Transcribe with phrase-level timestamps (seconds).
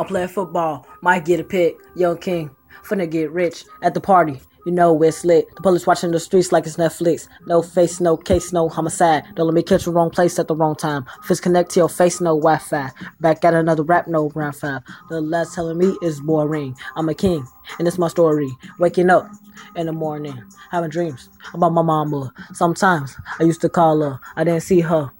[0.00, 0.86] I'm playing football.
[1.02, 1.76] Might get a pick.
[1.94, 2.50] Young King.
[2.82, 4.40] Finna get rich at the party.
[4.64, 5.54] You know it's lit.
[5.56, 7.28] The police watching the streets like it's Netflix.
[7.46, 9.24] No face, no case, no homicide.
[9.34, 11.04] Don't let me catch the wrong place at the wrong time.
[11.24, 12.90] Fist connect to your face, no Wi-Fi.
[13.20, 14.80] Back at another rap, no round five.
[15.10, 16.76] The last telling me is boring.
[16.96, 17.46] I'm a king,
[17.78, 18.50] and it's my story.
[18.78, 19.30] Waking up
[19.76, 22.32] in the morning, having dreams about my mama.
[22.54, 24.18] Sometimes I used to call her.
[24.36, 25.10] I didn't see her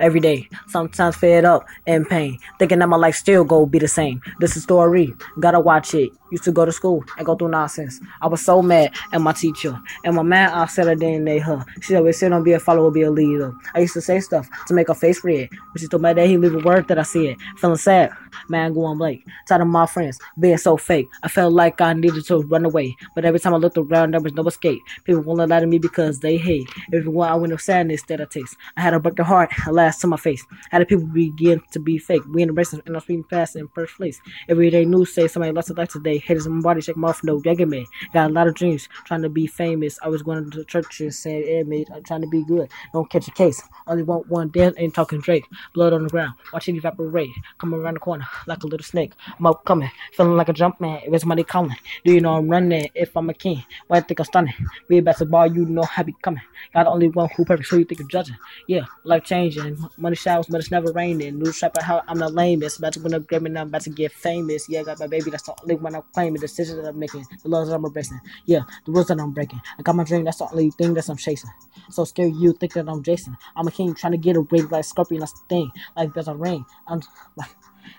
[0.00, 0.48] every day.
[0.68, 4.20] Sometimes fed up and pain, thinking that my life still go be the same.
[4.40, 6.10] This is story, gotta watch it.
[6.30, 8.00] Used to go to school and go through nonsense.
[8.20, 9.80] I was so mad at my teacher.
[10.04, 11.64] And my man I said I didn't name her.
[11.80, 13.54] She always said don't be a follower, be a leader.
[13.74, 15.48] I used to say stuff to make her face red.
[15.72, 17.36] But she told me that he leave a word that I said.
[17.56, 18.10] Feeling sad,
[18.48, 19.26] man going Blake.
[19.46, 21.08] Tired of my friends being so fake.
[21.22, 22.94] I felt like I needed to run away.
[23.14, 24.80] But every time I looked around, there was no escape.
[25.04, 26.68] People won't lie to me because they hate.
[26.92, 28.56] Everyone I went of sadness that I taste.
[28.76, 29.50] I had a broken heart,
[29.88, 30.44] alas to my face.
[30.70, 32.22] How did people begin to be fake?
[32.32, 34.20] We in the race and I'm speaking fast in first place.
[34.48, 36.18] Everyday news say somebody lost their life today.
[36.18, 37.86] Haters in my body, check off, no begging me.
[38.12, 39.98] Got a lot of dreams, trying to be famous.
[40.02, 42.70] I was going to church and saying, hey, mate, I'm trying to be good.
[42.92, 43.62] Don't catch a case.
[43.86, 45.46] Only want one dance, ain't talking Drake.
[45.74, 47.30] Blood on the ground, watch it evaporate.
[47.58, 49.12] Come around the corner like a little snake.
[49.38, 51.00] I'm up coming, feeling like a jump man.
[51.04, 52.90] If it's money calling, do you know I'm running?
[52.94, 54.54] If I'm a king, why I think I'm stunning?
[54.90, 56.42] A basketball, you know I be coming.
[56.74, 58.36] Got the only one who perfect, so you think you're judging.
[58.66, 59.77] Yeah, life changing.
[59.96, 61.38] Money showers, but it's never raining.
[61.38, 62.78] New strap, how I'm the lamest.
[62.78, 64.68] About to win a Grammy, now I'm about to get famous.
[64.68, 66.40] Yeah, I got my baby, that's the only one I'm claiming.
[66.40, 68.20] Decisions that I'm making, the laws that I'm embracing.
[68.46, 69.60] Yeah, the rules that I'm breaking.
[69.78, 71.50] I got my dream, that's the only thing that I'm chasing.
[71.90, 73.36] So scared you think that I'm Jason.
[73.56, 75.70] I'm a king trying to get a ring like Scorpion, that's the thing.
[75.96, 76.64] Like there's a ring.
[76.86, 77.00] I'm
[77.36, 77.50] like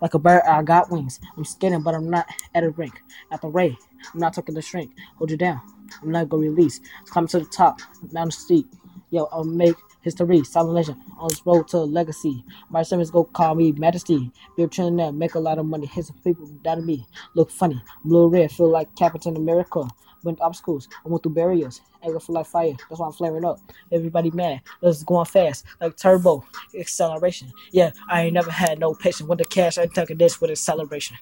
[0.00, 1.20] like a bird, I got wings.
[1.36, 3.02] I'm skating, but I'm not at a rink.
[3.30, 3.76] At the ray,
[4.12, 4.92] I'm not talking to shrink.
[5.16, 5.60] Hold you down.
[6.02, 6.80] I'm not gonna release.
[7.06, 7.80] Climb to the top,
[8.12, 8.66] mountain steep.
[9.14, 12.44] Yo, I'll make history, silent legend on this road to legacy.
[12.68, 14.32] My servants go call me Majesty.
[14.58, 15.86] A trillionaire, make a lot of money.
[15.86, 17.06] Hit some people doubted me.
[17.36, 19.86] Look funny, blue red, feel like Captain America.
[20.24, 21.80] Went obstacles, I went through barriers.
[22.02, 23.60] Anger feel like fire, that's why I'm flaring up.
[23.92, 26.44] Everybody mad, is going fast, like turbo
[26.76, 27.52] acceleration.
[27.70, 29.78] Yeah, I ain't never had no patience with the cash.
[29.78, 31.18] I took this with acceleration.